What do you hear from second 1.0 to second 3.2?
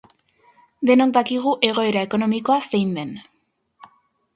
dakigu egoera ekonomikoa zein den.